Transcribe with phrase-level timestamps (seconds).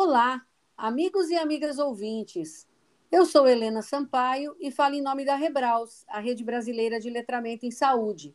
[0.00, 0.42] Olá,
[0.76, 2.68] amigos e amigas ouvintes.
[3.10, 7.66] Eu sou Helena Sampaio e falo em nome da Rebraus, a Rede Brasileira de Letramento
[7.66, 8.32] em Saúde.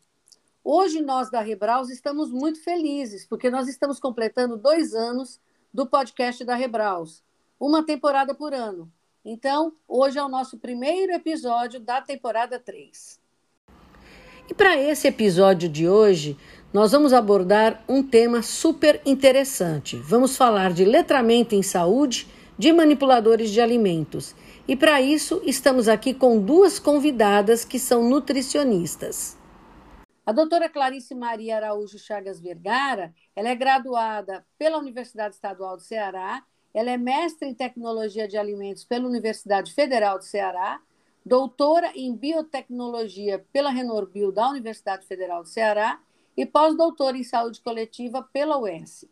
[0.61, 5.39] Hoje, nós da Rebraus estamos muito felizes, porque nós estamos completando dois anos
[5.73, 7.23] do podcast da Rebraus,
[7.57, 8.91] uma temporada por ano.
[9.23, 13.21] Então, hoje é o nosso primeiro episódio da temporada 3.
[14.49, 16.37] E para esse episódio de hoje,
[16.73, 19.95] nós vamos abordar um tema super interessante.
[19.97, 22.27] Vamos falar de letramento em saúde
[22.57, 24.35] de manipuladores de alimentos.
[24.67, 29.37] E para isso, estamos aqui com duas convidadas que são nutricionistas.
[30.25, 36.41] A doutora Clarice Maria Araújo Chagas Vergara, ela é graduada pela Universidade Estadual do Ceará,
[36.73, 40.81] ela é mestre em tecnologia de alimentos pela Universidade Federal do Ceará,
[41.23, 45.99] doutora em biotecnologia pela Renorbio da Universidade Federal do Ceará
[46.35, 49.05] e pós-doutora em saúde coletiva pela UES.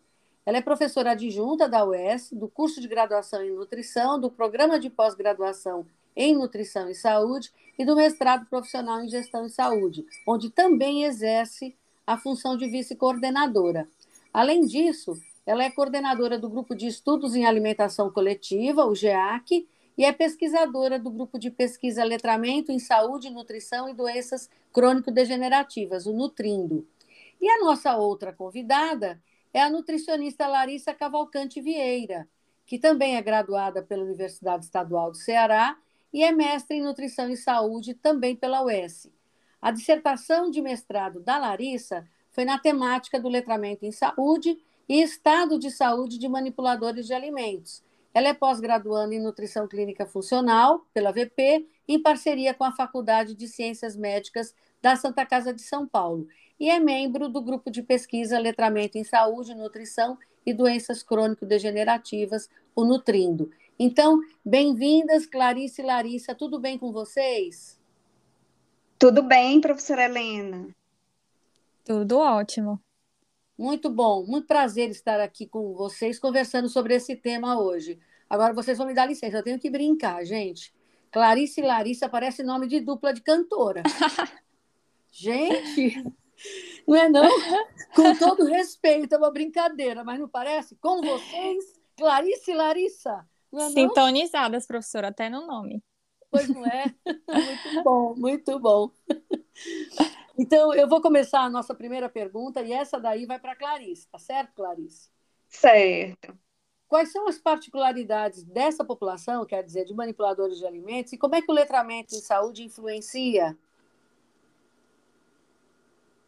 [0.46, 4.90] Ela é professora adjunta da UES, do curso de graduação em nutrição, do programa de
[4.90, 11.04] pós-graduação em nutrição e saúde e do mestrado profissional em gestão e saúde, onde também
[11.04, 13.88] exerce a função de vice-coordenadora.
[14.34, 15.14] Além disso,
[15.46, 20.98] ela é coordenadora do grupo de estudos em alimentação coletiva, o GEAC, e é pesquisadora
[20.98, 26.88] do grupo de pesquisa Letramento em Saúde, Nutrição e Doenças Crônico-Degenerativas, o Nutrindo.
[27.42, 29.20] E a nossa outra convidada
[29.52, 32.30] é a nutricionista Larissa Cavalcante Vieira,
[32.66, 35.76] que também é graduada pela Universidade Estadual do Ceará
[36.14, 39.12] e é mestre em nutrição e saúde também pela UES.
[39.60, 45.58] A dissertação de mestrado da Larissa foi na temática do letramento em saúde e estado
[45.58, 47.84] de saúde de manipuladores de alimentos.
[48.14, 53.48] Ela é pós-graduanda em nutrição clínica funcional pela VP, em parceria com a Faculdade de
[53.48, 56.28] Ciências Médicas da Santa Casa de São Paulo
[56.60, 62.84] e é membro do grupo de pesquisa Letramento em Saúde, Nutrição e Doenças Crônico-Degenerativas, o
[62.84, 63.52] Nutrindo.
[63.80, 67.80] Então, bem-vindas, Clarice e Larissa, tudo bem com vocês?
[68.98, 70.68] Tudo bem, professora Helena.
[71.84, 72.80] Tudo ótimo.
[73.58, 78.00] Muito bom, muito prazer estar aqui com vocês conversando sobre esse tema hoje.
[78.30, 80.74] Agora vocês vão me dar licença, eu tenho que brincar, gente.
[81.12, 83.84] Clarice e Larissa parece nome de dupla de cantora.
[85.12, 86.04] gente,
[86.88, 87.30] não é não?
[87.96, 90.76] Com todo respeito, é uma brincadeira, mas não parece?
[90.78, 93.28] Com vocês, Clarice e Larissa.
[93.52, 94.68] Não é Sintonizadas, não?
[94.68, 95.84] professora, até no nome.
[96.32, 96.86] Pois não é?
[97.06, 98.92] Muito bom, muito bom.
[100.38, 104.18] Então, eu vou começar a nossa primeira pergunta e essa daí vai para Clarice, tá
[104.18, 105.10] certo, Clarice?
[105.48, 106.36] Certo.
[106.88, 111.42] Quais são as particularidades dessa população, quer dizer, de manipuladores de alimentos, e como é
[111.42, 113.58] que o letramento em saúde influencia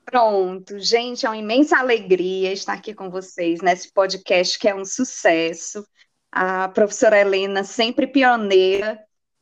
[0.06, 4.86] Pronto, gente, é uma imensa alegria estar aqui com vocês nesse podcast que é um
[4.86, 5.86] sucesso.
[6.31, 9.00] A professora Helena, sempre pioneira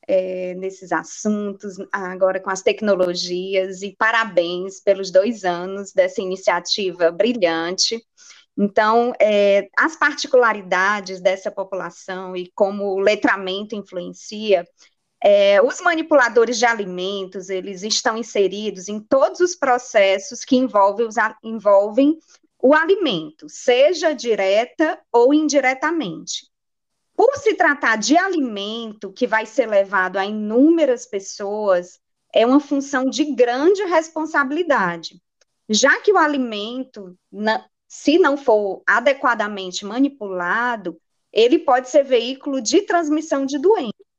[0.08, 8.04] é, nesses assuntos, agora com as tecnologias, e parabéns pelos dois anos dessa iniciativa brilhante.
[8.58, 14.68] Então, é, as particularidades dessa população e como o letramento influencia
[15.24, 21.16] é, os manipuladores de alimentos, eles estão inseridos em todos os processos que envolvem, os,
[21.44, 22.18] envolvem
[22.60, 26.50] o alimento, seja direta ou indiretamente.
[27.16, 32.00] Por se tratar de alimento que vai ser levado a inúmeras pessoas,
[32.34, 35.22] é uma função de grande responsabilidade,
[35.70, 37.16] já que o alimento,
[37.88, 41.00] se não for adequadamente manipulado,
[41.32, 44.11] ele pode ser veículo de transmissão de doenças.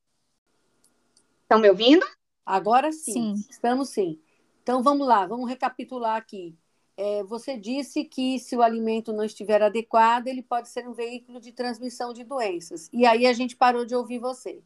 [1.53, 2.07] Estão me ouvindo?
[2.47, 4.19] Agora sim, sim, estamos sim.
[4.63, 6.57] Então vamos lá, vamos recapitular aqui.
[6.97, 11.39] É, você disse que se o alimento não estiver adequado, ele pode ser um veículo
[11.39, 12.89] de transmissão de doenças.
[12.91, 14.63] E aí a gente parou de ouvir você.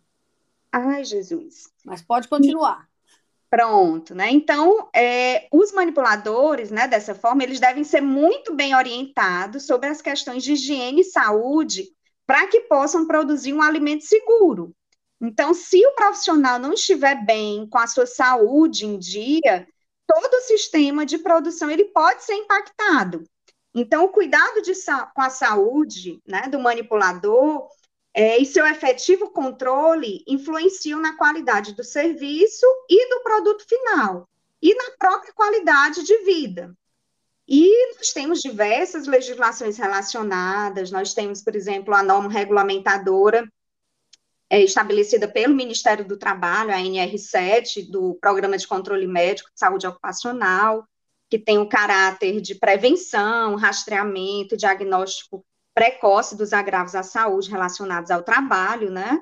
[0.70, 1.72] Ai, Jesus.
[1.84, 2.88] Mas pode continuar.
[3.50, 4.30] Pronto, né?
[4.30, 10.00] Então, é, os manipuladores, né, dessa forma, eles devem ser muito bem orientados sobre as
[10.00, 11.88] questões de higiene e saúde
[12.24, 14.72] para que possam produzir um alimento seguro,
[15.20, 19.66] então, se o profissional não estiver bem com a sua saúde em dia,
[20.06, 23.24] todo o sistema de produção ele pode ser impactado.
[23.74, 24.72] Então, o cuidado de,
[25.14, 27.68] com a saúde né, do manipulador
[28.14, 34.28] é, e seu efetivo controle influenciam na qualidade do serviço e do produto final,
[34.62, 36.74] e na própria qualidade de vida.
[37.48, 43.46] E nós temos diversas legislações relacionadas, nós temos, por exemplo, a norma regulamentadora
[44.48, 49.86] é, estabelecida pelo Ministério do Trabalho, a NR7, do Programa de Controle Médico de Saúde
[49.86, 50.86] Ocupacional,
[51.28, 55.44] que tem o caráter de prevenção, rastreamento, diagnóstico
[55.74, 59.20] precoce dos agravos à saúde relacionados ao trabalho, né?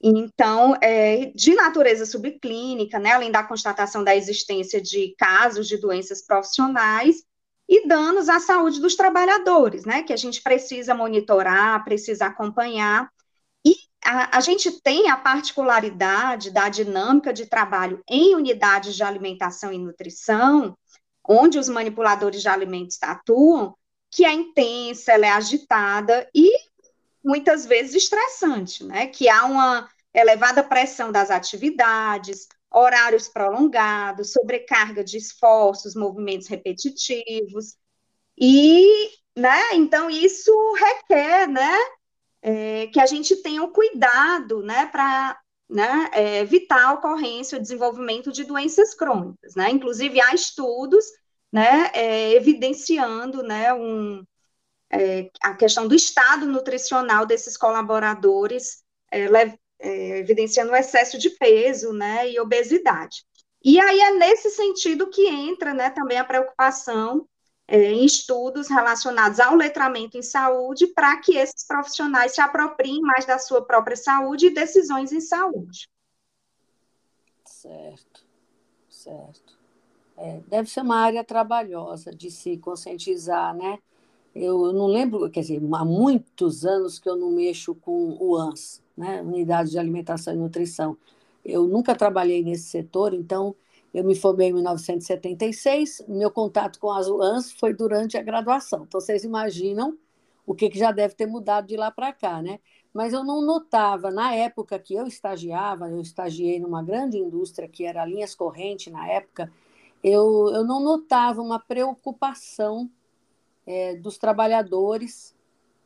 [0.00, 6.22] Então, é, de natureza subclínica, né, além da constatação da existência de casos de doenças
[6.24, 7.24] profissionais
[7.68, 13.10] e danos à saúde dos trabalhadores, né, que a gente precisa monitorar, precisa acompanhar.
[14.04, 19.78] A, a gente tem a particularidade da dinâmica de trabalho em unidades de alimentação e
[19.78, 20.76] nutrição,
[21.28, 23.76] onde os manipuladores de alimentos atuam,
[24.10, 26.50] que é intensa, ela é agitada e
[27.22, 29.06] muitas vezes estressante, né?
[29.08, 37.76] Que há uma elevada pressão das atividades, horários prolongados, sobrecarga de esforços, movimentos repetitivos.
[38.36, 41.76] E, né, então isso requer, né,
[42.42, 45.38] é, que a gente tenha o um cuidado, né, para
[45.68, 51.04] né, é, evitar a ocorrência, o desenvolvimento de doenças crônicas, né, inclusive há estudos,
[51.52, 54.24] né, é, evidenciando, né, um,
[54.90, 58.82] é, a questão do estado nutricional desses colaboradores,
[59.12, 59.26] é,
[59.80, 63.24] é, evidenciando o excesso de peso, né, e obesidade.
[63.62, 67.26] E aí é nesse sentido que entra, né, também a preocupação
[67.68, 73.26] é, em estudos relacionados ao letramento em saúde, para que esses profissionais se apropriem mais
[73.26, 75.86] da sua própria saúde e decisões em saúde.
[77.44, 78.24] Certo,
[78.88, 79.58] certo.
[80.16, 83.78] É, deve ser uma área trabalhosa de se conscientizar, né?
[84.34, 88.82] Eu não lembro, quer dizer, há muitos anos que eu não mexo com o ANS,
[88.96, 89.20] né?
[89.20, 90.96] Unidade de Alimentação e Nutrição.
[91.44, 93.54] Eu nunca trabalhei nesse setor, então
[93.98, 98.84] eu me formei em 1976, meu contato com as UANS foi durante a graduação.
[98.86, 99.98] Então vocês imaginam
[100.46, 102.60] o que, que já deve ter mudado de lá para cá, né?
[102.94, 107.84] Mas eu não notava, na época que eu estagiava, eu estagiei numa grande indústria que
[107.84, 109.52] era Linhas Corrente na época,
[110.02, 112.88] eu, eu não notava uma preocupação
[113.66, 115.34] é, dos trabalhadores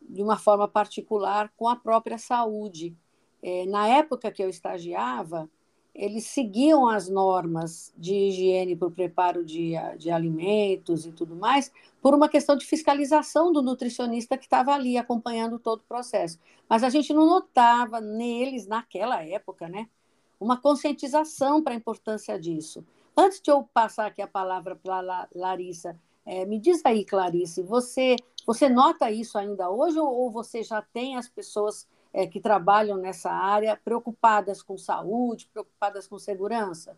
[0.03, 2.95] de uma forma particular com a própria saúde.
[3.43, 5.49] É, na época que eu estagiava,
[5.95, 11.71] eles seguiam as normas de higiene para o preparo de, de alimentos e tudo mais,
[12.01, 16.39] por uma questão de fiscalização do nutricionista que estava ali acompanhando todo o processo.
[16.69, 19.87] Mas a gente não notava neles, naquela época, né,
[20.41, 22.85] uma conscientização para a importância disso.
[23.17, 28.17] Antes de eu passar aqui a palavra para Larissa, é, me diz aí, Clarice, você,
[28.47, 32.97] você nota isso ainda hoje ou, ou você já tem as pessoas é, que trabalham
[32.97, 36.97] nessa área preocupadas com saúde, preocupadas com segurança?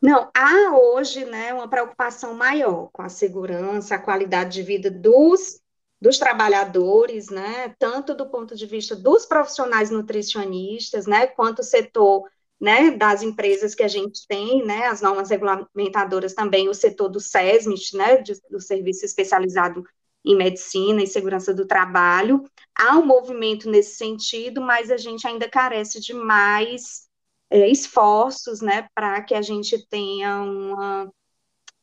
[0.00, 5.60] Não, há hoje né, uma preocupação maior com a segurança, a qualidade de vida dos,
[6.00, 12.24] dos trabalhadores, né, tanto do ponto de vista dos profissionais nutricionistas, né, quanto o setor
[12.58, 17.20] né, das empresas que a gente tem, né, as normas regulamentadoras também, o setor do
[17.20, 19.84] SESMIT, né, do Serviço Especializado
[20.24, 22.44] em Medicina e Segurança do Trabalho.
[22.74, 27.08] Há um movimento nesse sentido, mas a gente ainda carece de mais
[27.50, 31.12] é, esforços, né, para que a gente tenha uma,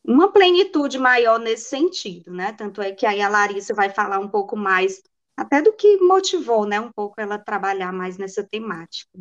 [0.03, 4.29] uma plenitude maior nesse sentido, né, tanto é que aí a Larissa vai falar um
[4.29, 5.01] pouco mais
[5.35, 9.19] até do que motivou, né, um pouco ela trabalhar mais nessa temática.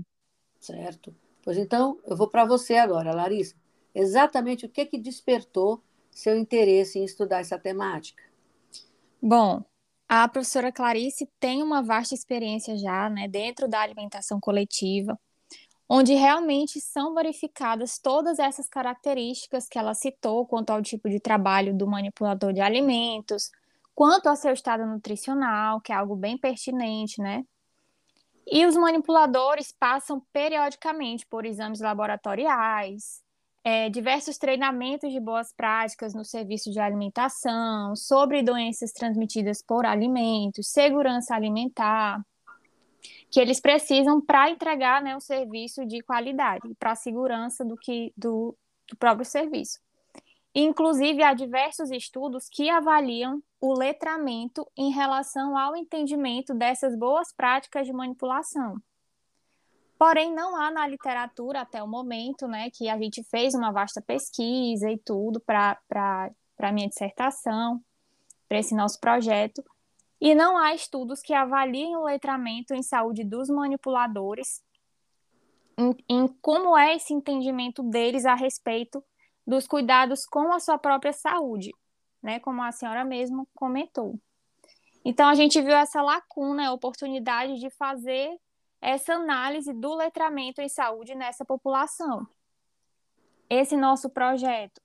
[0.60, 1.14] Certo.
[1.42, 3.54] Pois então, eu vou para você agora, Larissa.
[3.94, 8.22] Exatamente o que, que despertou seu interesse em estudar essa temática?
[9.22, 9.64] Bom,
[10.08, 15.18] a professora Clarice tem uma vasta experiência já né, dentro da alimentação coletiva,
[15.88, 21.76] onde realmente são verificadas todas essas características que ela citou quanto ao tipo de trabalho
[21.76, 23.50] do manipulador de alimentos,
[23.94, 27.44] quanto ao seu estado nutricional, que é algo bem pertinente, né?
[28.46, 33.24] E os manipuladores passam periodicamente por exames laboratoriais,
[33.66, 40.68] é, diversos treinamentos de boas práticas no serviço de alimentação, sobre doenças transmitidas por alimentos,
[40.68, 42.24] segurança alimentar,
[43.28, 48.12] que eles precisam para entregar né, um serviço de qualidade, para a segurança do, que,
[48.16, 48.56] do,
[48.88, 49.80] do próprio serviço.
[50.54, 57.84] Inclusive, há diversos estudos que avaliam o letramento em relação ao entendimento dessas boas práticas
[57.84, 58.80] de manipulação.
[59.98, 64.02] Porém, não há na literatura até o momento, né, que a gente fez uma vasta
[64.02, 65.78] pesquisa e tudo para
[66.58, 67.80] a minha dissertação,
[68.48, 69.64] para esse nosso projeto,
[70.20, 74.62] e não há estudos que avaliem o letramento em saúde dos manipuladores,
[75.78, 79.02] em, em como é esse entendimento deles a respeito
[79.46, 81.70] dos cuidados com a sua própria saúde,
[82.22, 82.40] né?
[82.40, 84.18] Como a senhora mesmo comentou.
[85.04, 88.36] Então, a gente viu essa lacuna, a oportunidade de fazer
[88.86, 92.24] essa análise do letramento em saúde nessa população.
[93.50, 94.80] Esse nosso projeto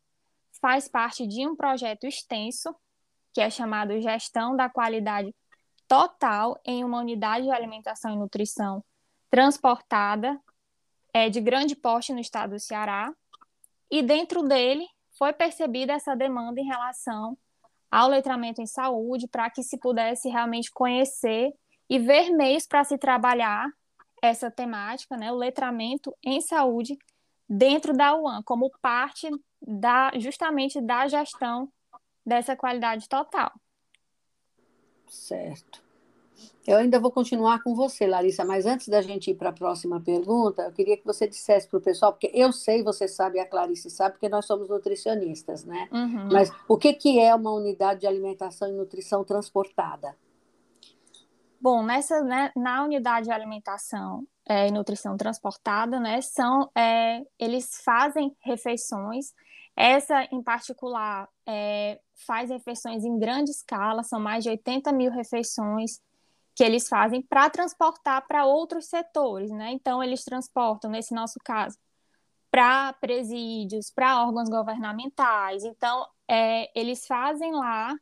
[0.59, 2.75] faz parte de um projeto extenso,
[3.31, 5.35] que é chamado Gestão da Qualidade
[5.87, 8.83] total em uma unidade de alimentação e nutrição
[9.29, 10.41] transportada
[11.13, 13.13] é, de grande porte no estado do Ceará,
[13.91, 17.37] e dentro dele foi percebida essa demanda em relação
[17.91, 21.53] ao letramento em saúde, para que se pudesse realmente conhecer
[21.87, 23.71] e ver meios para se trabalhar
[24.21, 26.97] essa temática, né, o letramento em saúde
[27.49, 29.29] dentro da UAN, como parte
[29.61, 31.71] da justamente da gestão
[32.25, 33.51] dessa qualidade total.
[35.07, 35.81] Certo.
[36.65, 39.99] Eu ainda vou continuar com você, Larissa, mas antes da gente ir para a próxima
[39.99, 43.45] pergunta, eu queria que você dissesse para o pessoal, porque eu sei, você sabe, a
[43.45, 45.89] Clarice sabe, porque nós somos nutricionistas, né?
[45.91, 46.29] Uhum.
[46.31, 50.15] Mas o que, que é uma unidade de alimentação e nutrição transportada?
[51.61, 57.79] Bom, nessa, né, na unidade de alimentação é, e nutrição transportada, né, são, é, eles
[57.85, 59.27] fazem refeições,
[59.75, 66.01] essa em particular é, faz refeições em grande escala, são mais de 80 mil refeições,
[66.55, 69.71] que eles fazem para transportar para outros setores, né?
[69.71, 71.77] Então, eles transportam, nesse nosso caso,
[72.49, 75.63] para presídios, para órgãos governamentais.
[75.63, 77.95] Então, é, eles fazem lá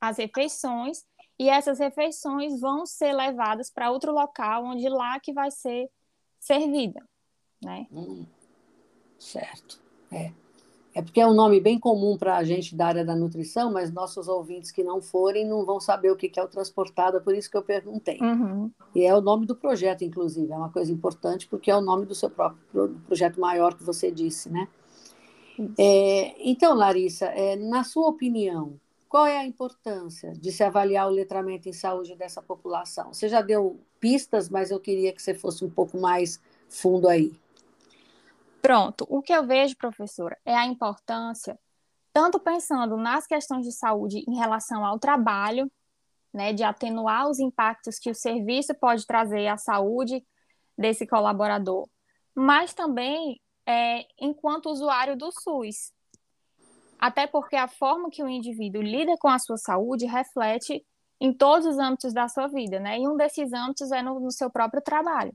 [0.00, 1.04] as refeições
[1.38, 5.90] e essas refeições vão ser levadas para outro local, onde lá que vai ser
[6.38, 7.00] servida,
[7.62, 7.86] né?
[7.90, 8.26] Hum,
[9.18, 9.80] certo,
[10.12, 10.32] é.
[10.96, 13.90] É porque é um nome bem comum para a gente da área da nutrição, mas
[13.90, 17.34] nossos ouvintes que não forem não vão saber o que é o transportado, é por
[17.34, 18.20] isso que eu perguntei.
[18.20, 18.70] Uhum.
[18.94, 22.06] E é o nome do projeto, inclusive, é uma coisa importante, porque é o nome
[22.06, 24.68] do seu próprio projeto maior que você disse, né?
[25.76, 28.78] É, então, Larissa, é, na sua opinião,
[29.14, 33.14] qual é a importância de se avaliar o letramento em saúde dessa população?
[33.14, 37.32] Você já deu pistas, mas eu queria que você fosse um pouco mais fundo aí.
[38.60, 41.56] Pronto, o que eu vejo, professora, é a importância,
[42.12, 45.70] tanto pensando nas questões de saúde em relação ao trabalho,
[46.32, 50.26] né, de atenuar os impactos que o serviço pode trazer à saúde
[50.76, 51.88] desse colaborador,
[52.34, 55.93] mas também é, enquanto usuário do SUS.
[56.98, 60.84] Até porque a forma que o indivíduo lida com a sua saúde reflete
[61.20, 62.98] em todos os âmbitos da sua vida, né?
[62.98, 65.32] E um desses âmbitos é no, no seu próprio trabalho.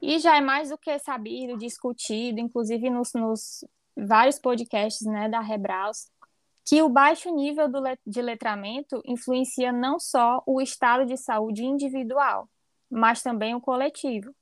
[0.00, 3.64] E já é mais do que sabido, discutido, inclusive nos, nos
[3.96, 6.08] vários podcasts né, da Rebraus,
[6.64, 7.68] que o baixo nível
[8.04, 12.48] de letramento influencia não só o estado de saúde individual,
[12.90, 14.34] mas também o coletivo.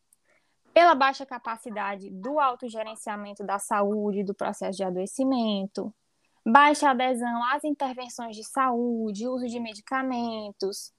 [0.75, 5.95] Pela baixa capacidade do autogerenciamento da saúde, do processo de adoecimento,
[6.45, 10.93] baixa adesão às intervenções de saúde, uso de medicamentos,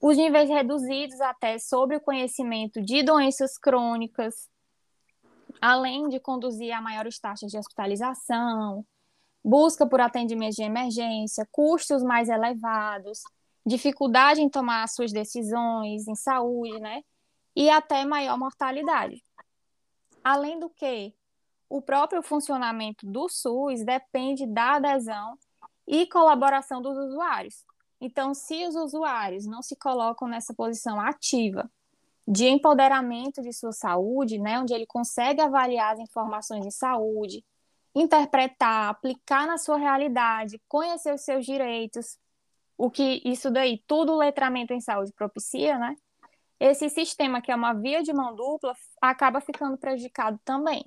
[0.00, 4.48] os níveis reduzidos até sobre o conhecimento de doenças crônicas,
[5.60, 8.86] além de conduzir a maiores taxas de hospitalização,
[9.44, 13.22] busca por atendimento de emergência, custos mais elevados,
[13.66, 17.02] dificuldade em tomar suas decisões em saúde, né?
[17.60, 19.20] E até maior mortalidade.
[20.22, 21.12] Além do que,
[21.68, 25.36] o próprio funcionamento do SUS depende da adesão
[25.84, 27.64] e colaboração dos usuários.
[28.00, 31.68] Então, se os usuários não se colocam nessa posição ativa
[32.28, 37.44] de empoderamento de sua saúde, né, onde ele consegue avaliar as informações de saúde,
[37.92, 42.20] interpretar, aplicar na sua realidade, conhecer os seus direitos,
[42.76, 45.96] o que isso daí, tudo o letramento em saúde propicia, né?
[46.60, 50.84] Esse sistema, que é uma via de mão dupla, acaba ficando prejudicado também.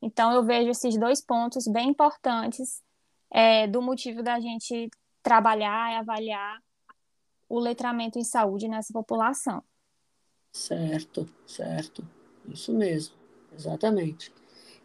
[0.00, 2.82] Então, eu vejo esses dois pontos bem importantes
[3.30, 4.90] é, do motivo da gente
[5.22, 6.62] trabalhar e avaliar
[7.48, 9.62] o letramento em saúde nessa população.
[10.52, 12.06] Certo, certo.
[12.46, 13.14] Isso mesmo,
[13.52, 14.32] exatamente.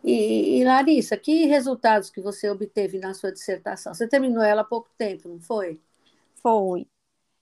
[0.03, 3.93] E, e, Larissa, que resultados que você obteve na sua dissertação?
[3.93, 5.79] Você terminou ela há pouco tempo, não foi?
[6.41, 6.88] Foi.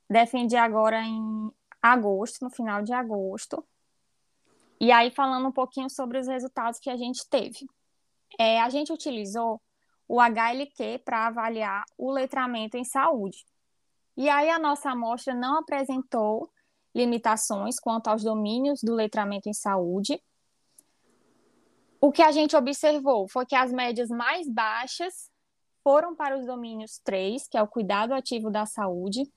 [0.09, 3.63] Defendi agora em agosto, no final de agosto.
[4.79, 7.67] E aí, falando um pouquinho sobre os resultados que a gente teve.
[8.39, 9.61] É, a gente utilizou
[10.07, 13.45] o HLQ para avaliar o letramento em saúde.
[14.15, 16.49] E aí a nossa amostra não apresentou
[16.93, 20.21] limitações quanto aos domínios do letramento em saúde.
[21.99, 25.29] O que a gente observou foi que as médias mais baixas
[25.83, 29.31] foram para os domínios 3, que é o cuidado ativo da saúde,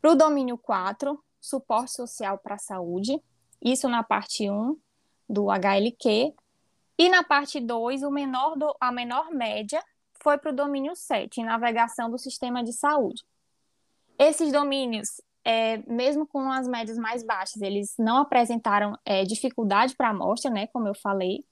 [0.00, 3.22] para o domínio 4, suporte social para a saúde,
[3.62, 4.76] isso na parte 1
[5.28, 6.34] do HLQ,
[6.98, 9.82] e na parte 2, o menor do, a menor média
[10.20, 13.24] foi para o domínio 7, navegação do sistema de saúde.
[14.18, 20.08] Esses domínios, é, mesmo com as médias mais baixas, eles não apresentaram é, dificuldade para
[20.08, 21.44] a amostra, né, como eu falei,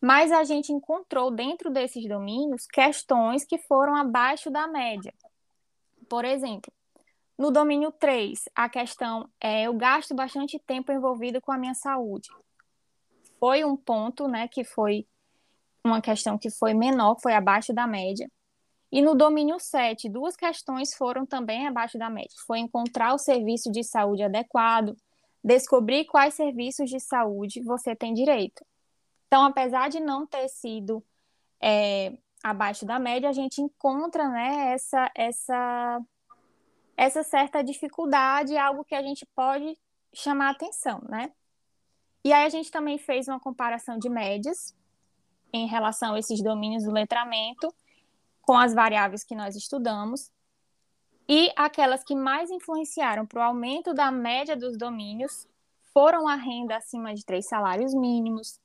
[0.00, 5.12] mas a gente encontrou dentro desses domínios questões que foram abaixo da média.
[6.08, 6.72] Por exemplo,
[7.38, 12.28] No domínio 3, a questão é eu gasto bastante tempo envolvido com a minha saúde.
[13.38, 15.06] Foi um ponto, né, que foi
[15.84, 18.30] uma questão que foi menor, foi abaixo da média.
[18.90, 22.34] E no domínio 7, duas questões foram também abaixo da média.
[22.46, 24.96] Foi encontrar o serviço de saúde adequado,
[25.44, 28.64] descobrir quais serviços de saúde você tem direito.
[29.26, 31.04] Então, apesar de não ter sido
[31.60, 36.00] é, abaixo da média, a gente encontra né, essa, essa
[36.96, 39.76] essa certa dificuldade é algo que a gente pode
[40.14, 41.32] chamar atenção, né?
[42.24, 44.74] E aí a gente também fez uma comparação de médias
[45.52, 47.72] em relação a esses domínios do letramento
[48.40, 50.30] com as variáveis que nós estudamos
[51.28, 55.46] e aquelas que mais influenciaram para o aumento da média dos domínios
[55.92, 58.60] foram a renda acima de três salários mínimos,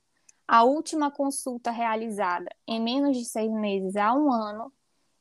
[0.48, 4.72] a última consulta realizada em menos de seis meses a um ano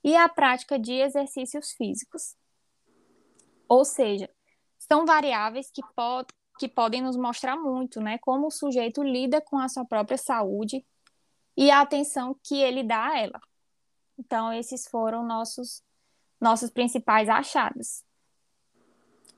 [0.04, 2.36] e a prática de exercícios físicos.
[3.70, 4.28] Ou seja,
[4.76, 6.26] são variáveis que, pod
[6.58, 8.18] que podem nos mostrar muito, né?
[8.18, 10.84] Como o sujeito lida com a sua própria saúde
[11.56, 13.40] e a atenção que ele dá a ela.
[14.18, 15.84] Então, esses foram nossos,
[16.40, 18.02] nossos principais achados.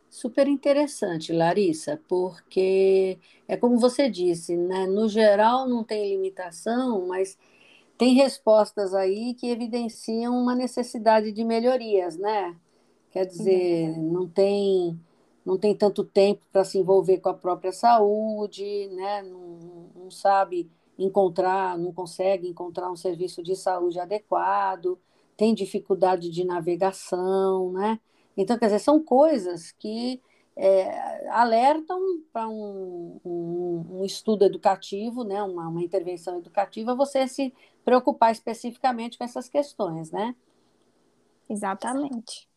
[0.09, 4.87] Super interessante, Larissa, porque é como você disse, né?
[4.87, 7.37] No geral não tem limitação, mas
[7.99, 12.57] tem respostas aí que evidenciam uma necessidade de melhorias, né?
[13.13, 14.99] Quer dizer, não tem
[15.45, 19.23] não tem tanto tempo para se envolver com a própria saúde, né?
[19.23, 19.59] não,
[19.97, 24.99] não sabe encontrar, não consegue encontrar um serviço de saúde adequado,
[25.37, 27.99] tem dificuldade de navegação, né?
[28.37, 30.21] Então, quer dizer, são coisas que
[30.55, 31.99] é, alertam
[32.33, 35.43] para um, um, um, estudo educativo, né?
[35.43, 37.53] Uma, uma intervenção educativa, você se
[37.85, 40.37] preocupar especificamente com essas questões, né?
[41.49, 42.49] Exatamente.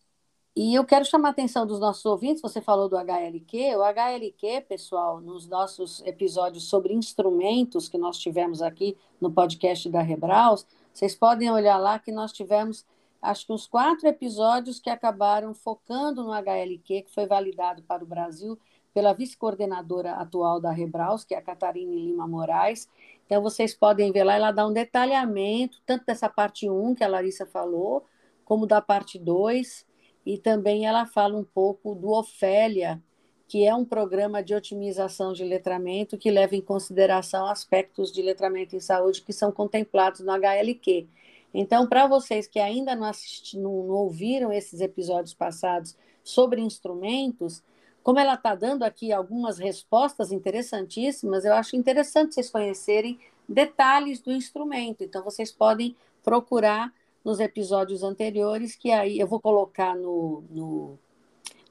[0.57, 3.75] E eu quero chamar a atenção dos nossos ouvintes, você falou do HLQ.
[3.75, 10.01] O HLQ, pessoal, nos nossos episódios sobre instrumentos que nós tivemos aqui no podcast da
[10.01, 12.85] Rebraus, vocês podem olhar lá que nós tivemos,
[13.21, 18.07] acho que uns quatro episódios que acabaram focando no HLQ, que foi validado para o
[18.07, 18.57] Brasil
[18.93, 22.89] pela vice-coordenadora atual da Rebraus, que é a Catarine Lima Moraes.
[23.25, 27.09] Então, vocês podem ver lá, ela dá um detalhamento, tanto dessa parte 1 que a
[27.09, 28.05] Larissa falou,
[28.45, 29.85] como da parte 2
[30.25, 33.01] e também ela fala um pouco do Ofélia,
[33.47, 38.75] que é um programa de otimização de letramento que leva em consideração aspectos de letramento
[38.75, 41.07] em saúde que são contemplados no HLQ.
[41.53, 47.63] Então, para vocês que ainda não, assisti, não, não ouviram esses episódios passados sobre instrumentos,
[48.03, 54.31] como ela está dando aqui algumas respostas interessantíssimas, eu acho interessante vocês conhecerem detalhes do
[54.31, 55.03] instrumento.
[55.03, 56.91] Então, vocês podem procurar
[57.25, 60.99] nos episódios anteriores, que aí eu vou colocar no, no,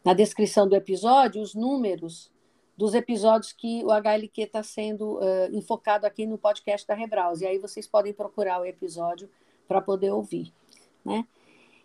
[0.04, 2.34] na descrição do episódio os números
[2.76, 7.40] dos episódios que o HLQ está sendo uh, enfocado aqui no podcast da Rebraus.
[7.40, 9.30] E aí vocês podem procurar o episódio
[9.68, 10.52] para poder ouvir.
[11.04, 11.24] Né?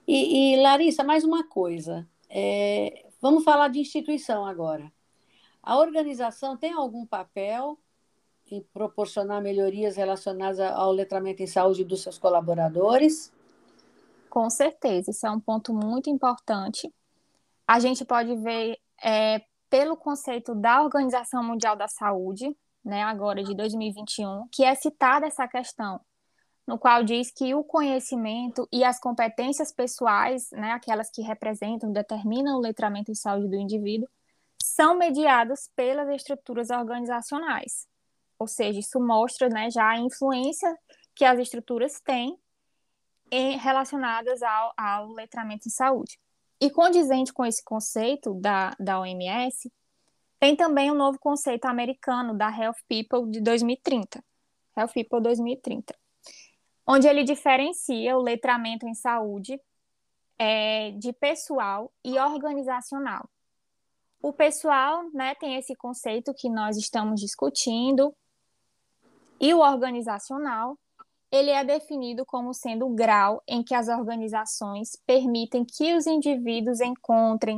[0.08, 2.08] E, e Larissa, mais uma coisa.
[2.28, 4.92] É, vamos falar de instituição agora.
[5.62, 7.78] A organização tem algum papel
[8.50, 13.32] em proporcionar melhorias relacionadas ao letramento em saúde dos seus colaboradores?
[14.30, 16.94] Com certeza, isso é um ponto muito importante.
[17.68, 23.56] A gente pode ver é, pelo conceito da Organização Mundial da Saúde, né, agora de
[23.56, 26.00] 2021, que é citada essa questão,
[26.66, 32.58] no qual diz que o conhecimento e as competências pessoais, né, aquelas que representam, determinam
[32.58, 34.08] o letramento em saúde do indivíduo,
[34.62, 37.88] são mediados pelas estruturas organizacionais.
[38.38, 40.78] Ou seja, isso mostra né, já a influência
[41.16, 42.38] que as estruturas têm
[43.32, 46.20] em, relacionadas ao, ao letramento em saúde.
[46.62, 49.72] E condizente com esse conceito da, da OMS,
[50.40, 54.24] tem também um novo conceito americano da Health People de 2030,
[54.78, 55.96] Health People 2030,
[56.88, 59.60] onde ele diferencia o letramento em saúde
[60.38, 63.30] é, de pessoal e organizacional.
[64.22, 68.14] O pessoal né, tem esse conceito que nós estamos discutindo,
[69.40, 70.78] e o organizacional
[71.32, 76.82] ele é definido como sendo o grau em que as organizações permitem que os indivíduos
[76.82, 77.58] encontrem,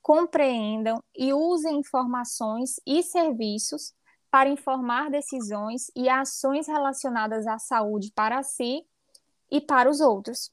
[0.00, 3.92] compreendam e usem informações e serviços
[4.30, 8.86] para informar decisões e ações relacionadas à saúde para si
[9.50, 10.52] e para os outros.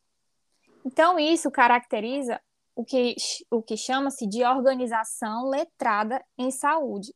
[0.85, 2.41] Então, isso caracteriza
[2.75, 3.15] o que,
[3.49, 7.13] o que chama-se de organização letrada em saúde,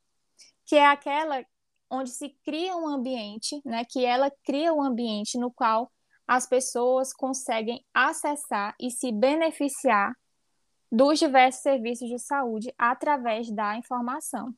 [0.65, 1.43] que é aquela
[1.89, 5.91] onde se cria um ambiente, né, que ela cria um ambiente no qual
[6.27, 10.15] as pessoas conseguem acessar e se beneficiar
[10.91, 14.53] dos diversos serviços de saúde através da informação.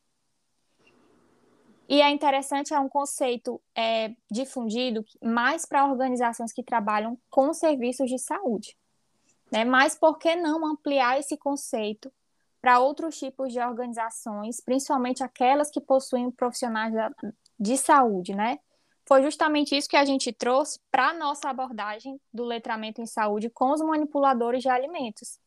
[1.88, 8.10] E é interessante, é um conceito é, difundido mais para organizações que trabalham com serviços
[8.10, 8.78] de saúde.
[9.52, 9.66] Né?
[9.66, 12.12] Mas por que não ampliar esse conceito
[12.62, 16.94] para outros tipos de organizações, principalmente aquelas que possuem profissionais
[17.60, 18.60] de saúde, né?
[19.08, 23.50] Foi justamente isso que a gente trouxe para a nossa abordagem do letramento em saúde
[23.50, 25.40] com os manipuladores de alimentos.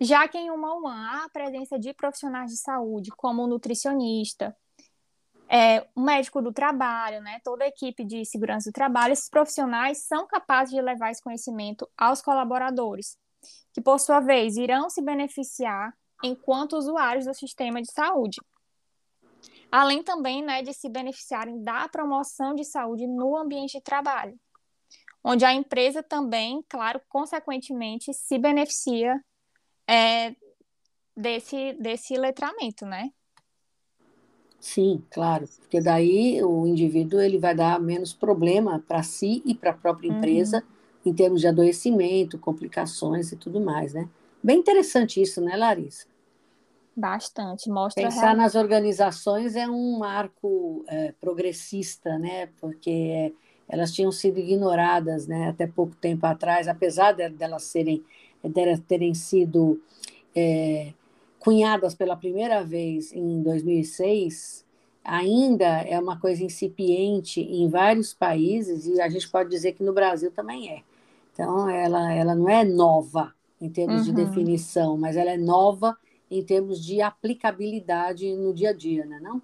[0.00, 4.56] Já que em uma One há a presença de profissionais de saúde, como o nutricionista,
[5.48, 9.98] é, o médico do trabalho, né, toda a equipe de segurança do trabalho, esses profissionais
[10.06, 13.18] são capazes de levar esse conhecimento aos colaboradores,
[13.72, 18.40] que por sua vez irão se beneficiar enquanto usuários do sistema de saúde.
[19.70, 24.38] Além também né, de se beneficiarem da promoção de saúde no ambiente de trabalho,
[25.22, 29.22] onde a empresa também, claro, consequentemente, se beneficia
[29.88, 30.34] é,
[31.16, 33.10] desse, desse letramento, né?
[34.58, 39.70] Sim, claro, porque daí o indivíduo ele vai dar menos problema para si e para
[39.70, 40.18] a própria uhum.
[40.18, 41.12] empresa uhum.
[41.12, 44.06] em termos de adoecimento, complicações e tudo mais, né?
[44.42, 46.06] Bem interessante isso, né, Larissa?
[46.96, 48.42] Bastante, mostra Pensar realmente...
[48.42, 52.48] nas organizações é um marco é, progressista, né?
[52.60, 53.32] Porque
[53.68, 55.48] elas tinham sido ignoradas, né?
[55.48, 58.04] Até pouco tempo atrás, apesar de, delas serem,
[58.42, 59.80] de terem sido
[60.34, 60.92] é,
[61.38, 64.64] cunhadas pela primeira vez em 2006,
[65.04, 69.92] ainda é uma coisa incipiente em vários países e a gente pode dizer que no
[69.92, 70.82] Brasil também é.
[71.32, 74.14] Então, ela, ela não é nova em termos uhum.
[74.14, 75.96] de definição, mas ela é nova
[76.30, 79.42] em termos de aplicabilidade no dia a dia, né, não?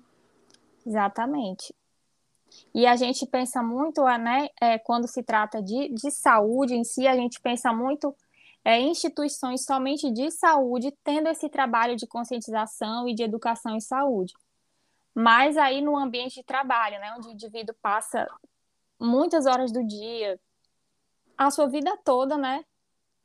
[0.87, 1.75] Exatamente.
[2.73, 7.07] E a gente pensa muito, né, é, quando se trata de, de saúde em si,
[7.07, 8.15] a gente pensa muito
[8.65, 14.33] é, instituições somente de saúde tendo esse trabalho de conscientização e de educação em saúde.
[15.15, 18.27] Mas aí no ambiente de trabalho, né, onde o indivíduo passa
[18.99, 20.39] muitas horas do dia,
[21.37, 22.65] a sua vida toda, né,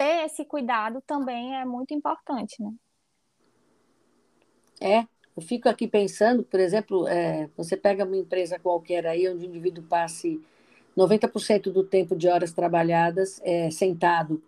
[0.01, 2.73] ter esse cuidado também é muito importante, né?
[4.81, 5.01] É,
[5.37, 9.47] eu fico aqui pensando, por exemplo, é, você pega uma empresa qualquer aí, onde o
[9.47, 10.41] indivíduo passe
[10.97, 14.41] 90% do tempo de horas trabalhadas é, sentado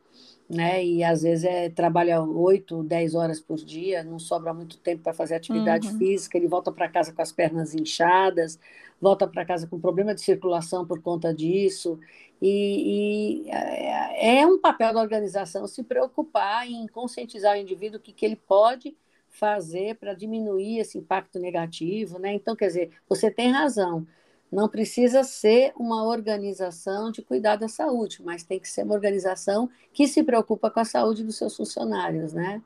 [0.50, 0.84] né?
[0.84, 5.14] E às vezes é, trabalha oito, dez horas por dia, não sobra muito tempo para
[5.14, 5.98] fazer atividade uhum.
[5.98, 8.60] física, ele volta para casa com as pernas inchadas,
[9.00, 12.00] volta para casa com problema de circulação por conta disso.
[12.42, 18.12] E, e, é, é um papel da organização se preocupar em conscientizar o indivíduo que,
[18.12, 18.96] que ele pode
[19.30, 22.34] fazer para diminuir esse impacto negativo, né?
[22.34, 24.06] Então, quer dizer, você tem razão.
[24.54, 29.68] Não precisa ser uma organização de cuidar da saúde, mas tem que ser uma organização
[29.92, 32.62] que se preocupa com a saúde dos seus funcionários, né?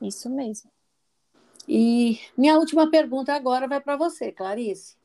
[0.00, 0.68] Isso mesmo.
[1.68, 4.96] E minha última pergunta agora vai para você, Clarice.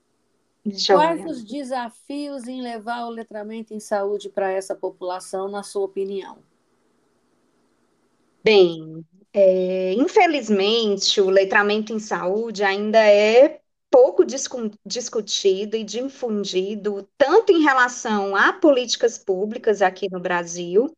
[0.87, 6.39] Quais os desafios em levar o letramento em saúde para essa população, na sua opinião?
[8.43, 14.23] Bem, é, infelizmente, o letramento em saúde ainda é pouco
[14.85, 20.95] discutido e difundido, tanto em relação a políticas públicas aqui no Brasil,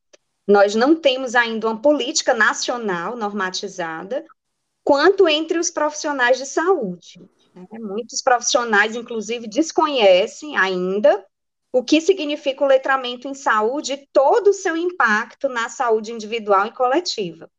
[0.47, 4.25] nós não temos ainda uma política nacional normatizada,
[4.83, 7.21] quanto entre os profissionais de saúde.
[7.53, 7.67] Né?
[7.79, 11.23] Muitos profissionais, inclusive, desconhecem ainda
[11.71, 16.65] o que significa o letramento em saúde e todo o seu impacto na saúde individual
[16.65, 17.49] e coletiva.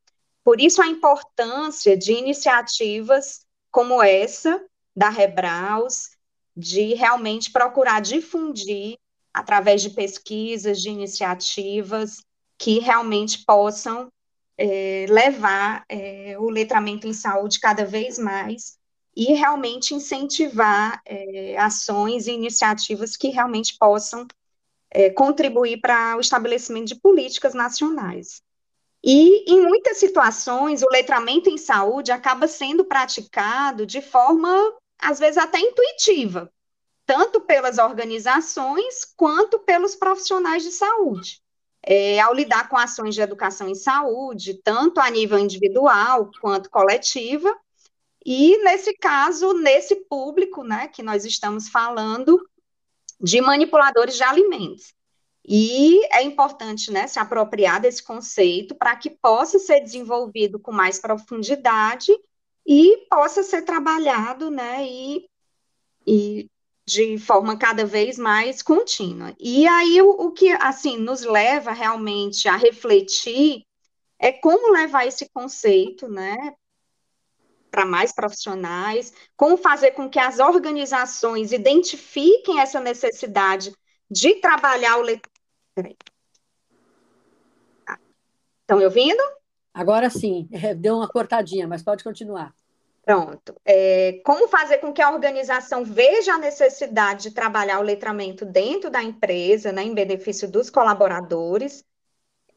[0.42, 4.60] Por isso, a importância de iniciativas como essa,
[4.94, 6.10] da Rebraus,
[6.56, 8.98] de realmente procurar difundir
[9.32, 12.18] através de pesquisas, de iniciativas
[12.58, 14.10] que realmente possam
[14.58, 18.78] é, levar é, o letramento em saúde cada vez mais
[19.16, 24.26] e realmente incentivar é, ações e iniciativas que realmente possam
[24.90, 28.42] é, contribuir para o estabelecimento de políticas nacionais.
[29.02, 35.38] E, em muitas situações, o letramento em saúde acaba sendo praticado de forma, às vezes,
[35.38, 36.52] até intuitiva,
[37.06, 41.40] tanto pelas organizações quanto pelos profissionais de saúde.
[41.82, 47.56] É, ao lidar com ações de educação em saúde, tanto a nível individual quanto coletiva,
[48.24, 52.38] e nesse caso, nesse público, né, que nós estamos falando
[53.18, 54.92] de manipuladores de alimentos.
[55.46, 60.98] E é importante né, se apropriar desse conceito para que possa ser desenvolvido com mais
[60.98, 62.12] profundidade
[62.66, 65.28] e possa ser trabalhado né, e,
[66.06, 66.50] e
[66.86, 69.34] de forma cada vez mais contínua.
[69.38, 73.64] E aí o, o que assim nos leva realmente a refletir
[74.18, 76.54] é como levar esse conceito, né,
[77.70, 83.72] para mais profissionais, como fazer com que as organizações identifiquem essa necessidade
[84.10, 86.04] de trabalhar o letramento.
[88.62, 89.22] Estão me ouvindo?
[89.72, 92.54] Agora sim, deu uma cortadinha, mas pode continuar.
[93.02, 93.54] Pronto.
[93.64, 98.90] É, como fazer com que a organização veja a necessidade de trabalhar o letramento dentro
[98.90, 101.84] da empresa, né, em benefício dos colaboradores,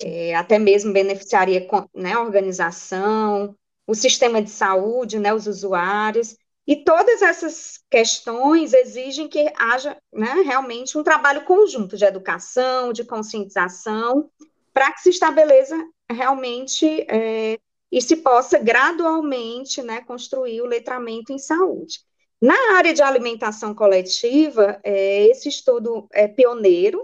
[0.01, 3.55] é, até mesmo beneficiaria né, a organização,
[3.87, 10.41] o sistema de saúde, né, os usuários, e todas essas questões exigem que haja né,
[10.45, 14.29] realmente um trabalho conjunto de educação, de conscientização,
[14.73, 15.75] para que se estabeleça
[16.09, 17.59] realmente é,
[17.91, 21.99] e se possa gradualmente né, construir o letramento em saúde.
[22.41, 27.01] Na área de alimentação coletiva, é, esse estudo é pioneiro,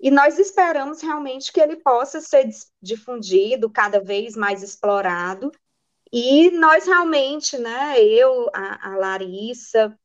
[0.00, 2.48] e nós esperamos realmente que ele possa ser
[2.80, 5.52] difundido, cada vez mais explorado,
[6.12, 9.96] e nós realmente, né, eu, a, a Larissa,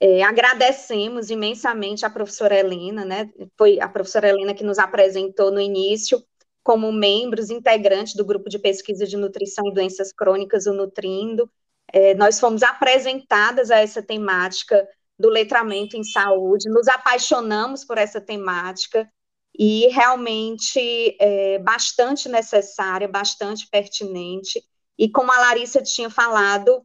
[0.00, 5.60] é, agradecemos imensamente a professora Helena, né, foi a professora Helena que nos apresentou no
[5.60, 6.22] início
[6.62, 11.50] como membros integrantes do grupo de pesquisa de nutrição e doenças crônicas, o Nutrindo.
[11.92, 14.86] É, nós fomos apresentadas a essa temática
[15.18, 19.08] do letramento em saúde, nos apaixonamos por essa temática
[19.56, 24.62] e realmente é bastante necessária, bastante pertinente.
[24.98, 26.84] E como a Larissa tinha falado,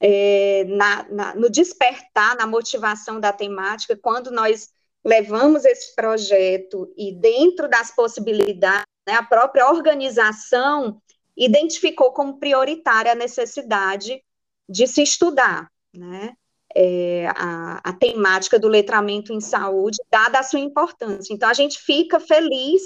[0.00, 4.70] é, na, na, no despertar, na motivação da temática, quando nós
[5.04, 11.00] levamos esse projeto e dentro das possibilidades né, a própria organização
[11.36, 14.22] identificou como prioritária a necessidade
[14.68, 16.34] de se estudar, né,
[16.74, 21.32] é, a, a temática do letramento em saúde, dada a sua importância.
[21.32, 22.82] Então, a gente fica feliz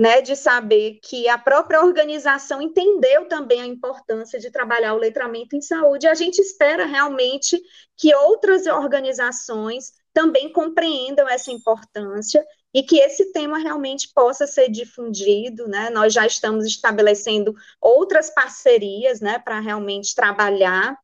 [0.00, 5.54] né, de saber que a própria organização entendeu também a importância de trabalhar o letramento
[5.54, 7.60] em saúde, a gente espera realmente
[7.98, 15.68] que outras organizações também compreendam essa importância e que esse tema realmente possa ser difundido,
[15.68, 15.90] né?
[15.90, 20.96] Nós já estamos estabelecendo outras parcerias, né, para realmente trabalhar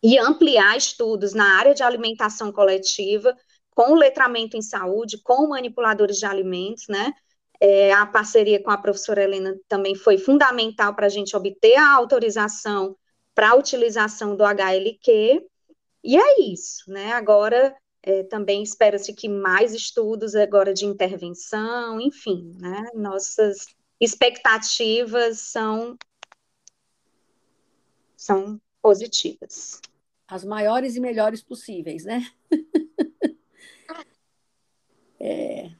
[0.00, 3.36] e ampliar estudos na área de alimentação coletiva,
[3.70, 7.12] com letramento em saúde, com manipuladores de alimentos, né?
[7.60, 11.92] É, a parceria com a professora Helena também foi fundamental para a gente obter a
[11.92, 12.96] autorização
[13.34, 15.44] para a utilização do HLQ,
[16.02, 17.12] e é isso, né?
[17.12, 22.88] Agora é, também espera-se que mais estudos agora de intervenção, enfim, né?
[22.94, 23.66] Nossas
[24.00, 25.96] expectativas são,
[28.16, 29.80] são positivas.
[30.26, 32.26] As maiores e melhores possíveis, né?
[35.20, 35.70] é,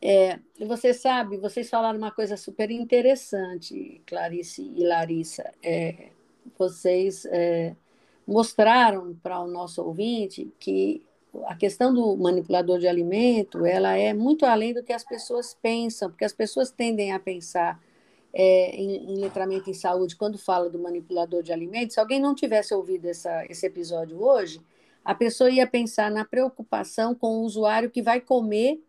[0.00, 5.52] é, você sabe, vocês falaram uma coisa super interessante, Clarice e Larissa.
[5.62, 6.10] É,
[6.56, 7.74] vocês é,
[8.26, 11.02] mostraram para o nosso ouvinte que
[11.46, 16.10] a questão do manipulador de alimento, ela é muito além do que as pessoas pensam,
[16.10, 17.80] porque as pessoas tendem a pensar
[18.32, 21.94] é, em, em, letramento em saúde quando fala do manipulador de alimentos.
[21.94, 24.60] Se alguém não tivesse ouvido essa, esse episódio hoje,
[25.04, 28.80] a pessoa ia pensar na preocupação com o usuário que vai comer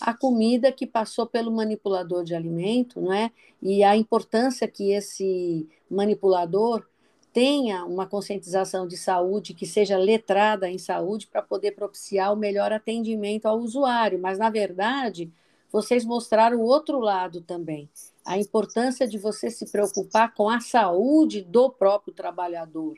[0.00, 3.30] a comida que passou pelo manipulador de alimento, não é?
[3.62, 6.86] E a importância que esse manipulador
[7.32, 12.72] tenha uma conscientização de saúde, que seja letrada em saúde, para poder propiciar o melhor
[12.72, 14.18] atendimento ao usuário.
[14.18, 15.32] Mas, na verdade,
[15.70, 17.88] vocês mostraram o outro lado também.
[18.24, 22.96] A importância de você se preocupar com a saúde do próprio trabalhador,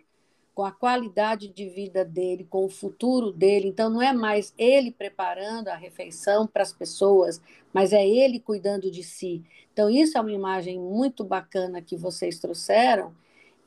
[0.54, 3.68] com a qualidade de vida dele, com o futuro dele.
[3.68, 7.40] Então, não é mais ele preparando a refeição para as pessoas,
[7.72, 9.42] mas é ele cuidando de si.
[9.72, 13.14] Então, isso é uma imagem muito bacana que vocês trouxeram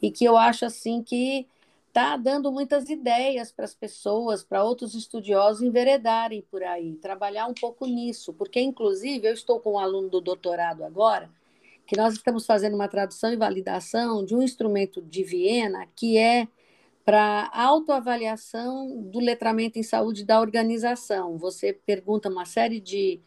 [0.02, 1.48] e que eu acho assim que
[1.88, 7.54] está dando muitas ideias para as pessoas, para outros estudiosos enveredarem por aí, trabalhar um
[7.54, 11.32] pouco nisso, porque inclusive eu estou com um aluno do doutorado agora,
[11.88, 16.50] que nós estamos fazendo uma tradução e validação de um instrumento de Viena que é
[17.06, 21.38] para autoavaliação do letramento em saúde da organização.
[21.38, 23.22] Você pergunta uma série de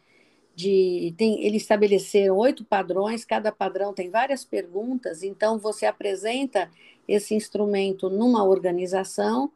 [0.59, 6.69] de tem, eles estabeleceram oito padrões, cada padrão tem várias perguntas, então você apresenta
[7.07, 9.49] esse instrumento numa organização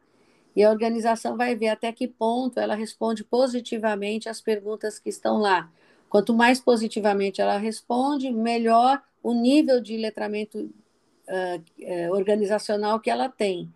[0.56, 5.36] e a organização vai ver até que ponto ela responde positivamente às perguntas que estão
[5.36, 5.70] lá.
[6.08, 13.28] Quanto mais positivamente ela responde, melhor o nível de letramento uh, uh, organizacional que ela
[13.28, 13.70] tem.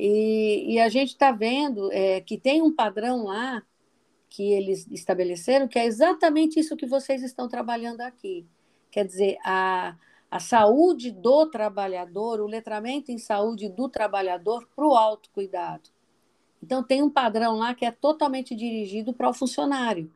[0.00, 3.60] E, e a gente está vendo é, que tem um padrão lá
[4.30, 8.46] que eles estabeleceram, que é exatamente isso que vocês estão trabalhando aqui.
[8.92, 9.96] Quer dizer, a,
[10.30, 15.90] a saúde do trabalhador, o letramento em saúde do trabalhador para o autocuidado.
[16.62, 20.08] Então, tem um padrão lá que é totalmente dirigido para o funcionário.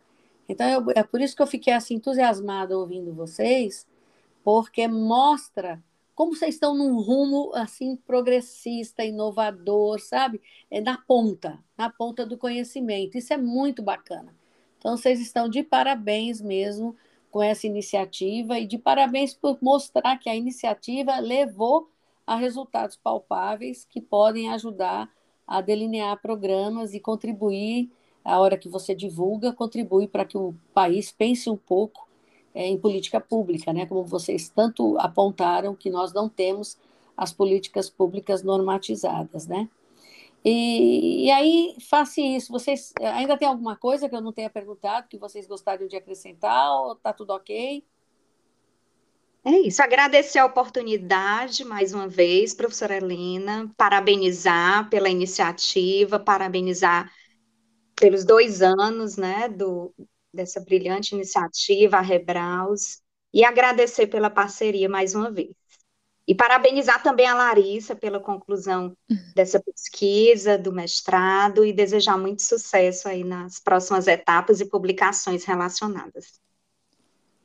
[0.49, 3.85] Então, eu, é por isso que eu fiquei assim entusiasmada ouvindo vocês,
[4.45, 5.83] porque mostra
[6.15, 10.41] como vocês estão num rumo assim progressista, inovador, sabe?
[10.71, 13.17] É na ponta, na ponta do conhecimento.
[13.17, 14.35] Isso é muito bacana.
[14.79, 16.97] Então, vocês estão de parabéns mesmo
[17.31, 21.89] com essa iniciativa e de parabéns por mostrar que a iniciativa levou
[22.27, 25.09] a resultados palpáveis que podem ajudar
[25.47, 27.91] a delinear programas e contribuir,
[28.25, 32.09] a hora que você divulga, contribui para que o país pense um pouco
[32.55, 33.87] é, em política pública, né?
[33.87, 36.79] como vocês tanto apontaram que nós não temos
[37.17, 39.47] as políticas públicas normatizadas.
[39.47, 39.69] Né?
[40.45, 42.51] E, e aí, faça isso.
[42.51, 46.73] Vocês ainda tem alguma coisa que eu não tenha perguntado que vocês gostariam de acrescentar
[46.81, 47.85] ou está tudo ok?
[49.45, 57.11] É isso, agradecer a oportunidade mais uma vez, professora Helena, parabenizar pela iniciativa, parabenizar
[57.97, 59.93] pelos dois anos, né, do,
[60.33, 63.01] dessa brilhante iniciativa, a Rebraus,
[63.33, 65.51] e agradecer pela parceria mais uma vez.
[66.27, 68.97] E parabenizar também a Larissa pela conclusão
[69.35, 76.41] dessa pesquisa, do mestrado, e desejar muito sucesso aí nas próximas etapas e publicações relacionadas.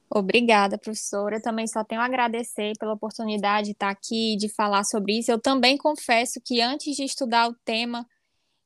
[0.10, 1.36] Obrigada, professora.
[1.36, 5.32] Eu também só tenho a agradecer pela oportunidade de estar aqui, de falar sobre isso.
[5.32, 8.08] Eu também confesso que antes de estudar o tema,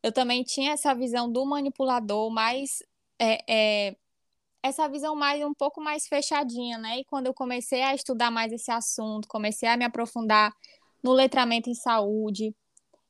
[0.04, 2.84] eu também tinha essa visão do manipulador, mais
[3.20, 3.96] é, é,
[4.64, 7.00] essa visão mais um pouco mais fechadinha, né?
[7.00, 10.54] E quando eu comecei a estudar mais esse assunto, comecei a me aprofundar
[11.04, 12.56] no letramento em saúde,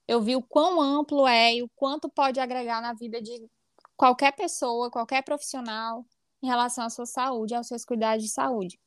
[0.08, 3.48] eu vi o quão amplo é e o quanto pode agregar na vida de
[3.96, 6.06] qualquer pessoa, qualquer profissional
[6.42, 8.80] em relação à sua saúde, aos seus cuidados de saúde.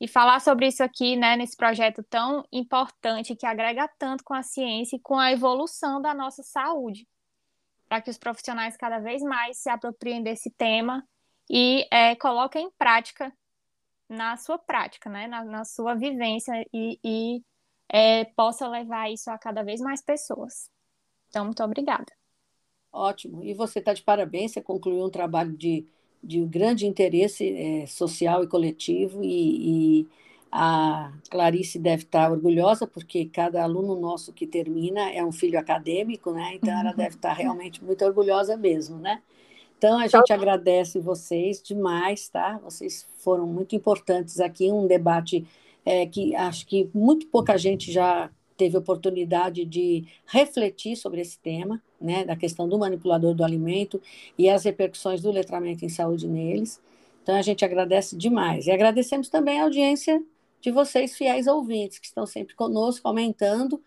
[0.00, 4.42] E falar sobre isso aqui, né, nesse projeto tão importante que agrega tanto com a
[4.42, 7.06] ciência e com a evolução da nossa saúde,
[7.88, 11.06] para que os profissionais cada vez mais se apropriem desse tema
[11.48, 13.32] e é, coloquem em prática
[14.08, 17.42] na sua prática, né, na, na sua vivência e, e
[17.90, 20.70] é, possa levar isso a cada vez mais pessoas.
[21.28, 22.06] Então, muito obrigada.
[22.90, 23.44] Ótimo.
[23.44, 25.86] E você está de parabéns, você concluiu um trabalho de
[26.22, 30.08] de grande interesse é, social e coletivo, e, e,
[30.50, 36.32] a Clarice deve estar orgulhosa, porque cada aluno nosso que termina é um filho acadêmico,
[36.32, 36.54] né?
[36.54, 39.22] Então ela deve estar realmente muito orgulhosa mesmo, né?
[39.78, 42.58] Então a gente agradece vocês demais, tá?
[42.64, 45.46] Vocês foram muito importantes aqui, um debate
[45.84, 51.80] é, que acho que muito pouca gente já teve oportunidade de refletir sobre esse tema,
[52.00, 54.02] né, da questão do manipulador do alimento
[54.36, 56.80] e as repercussões do letramento em saúde neles.
[57.22, 58.66] Então, a gente agradece demais.
[58.66, 60.20] E agradecemos também a audiência
[60.60, 63.80] de vocês, fiéis ouvintes, que estão sempre conosco, aumentando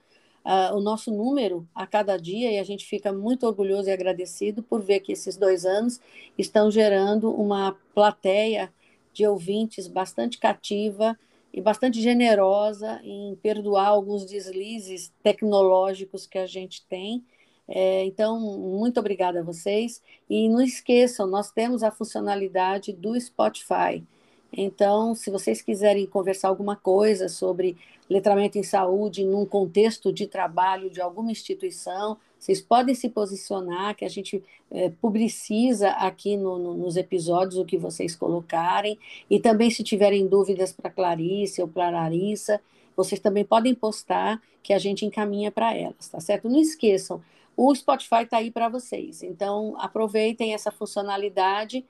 [0.46, 4.62] uh, o nosso número a cada dia, e a gente fica muito orgulhoso e agradecido
[4.64, 6.00] por ver que esses dois anos
[6.38, 8.72] estão gerando uma plateia
[9.14, 11.18] de ouvintes bastante cativa,
[11.54, 17.24] e bastante generosa em perdoar alguns deslizes tecnológicos que a gente tem.
[17.68, 20.02] É, então, muito obrigada a vocês.
[20.30, 24.04] E não esqueçam, nós temos a funcionalidade do Spotify.
[24.54, 27.78] Então, se vocês quiserem conversar alguma coisa sobre
[28.10, 34.04] letramento em saúde num contexto de trabalho de alguma instituição, vocês podem se posicionar, que
[34.04, 39.00] a gente é, publiciza aqui no, no, nos episódios o que vocês colocarem.
[39.30, 42.60] E também, se tiverem dúvidas para Clarice ou para Larissa,
[42.96, 46.50] vocês também podem postar, que a gente encaminha para elas, tá certo?
[46.50, 47.22] Não esqueçam,
[47.56, 49.24] o Spotify está aí para vocês.
[49.24, 51.86] Então, aproveitem essa funcionalidade,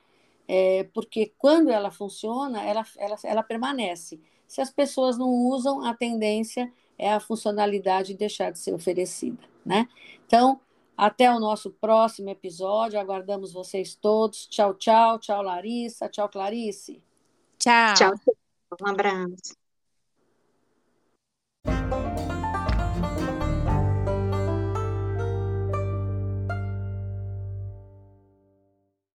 [0.53, 4.19] é, porque quando ela funciona, ela, ela, ela permanece.
[4.45, 9.87] Se as pessoas não usam, a tendência é a funcionalidade deixar de ser oferecida, né?
[10.27, 10.59] Então,
[10.97, 12.99] até o nosso próximo episódio.
[12.99, 14.45] Aguardamos vocês todos.
[14.47, 15.19] Tchau, tchau.
[15.19, 16.09] Tchau, Larissa.
[16.09, 17.01] Tchau, Clarice.
[17.57, 17.93] Tchau.
[17.95, 18.13] Tchau.
[18.81, 19.60] Um abraço.